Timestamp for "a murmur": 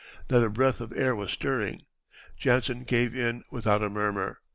3.83-4.39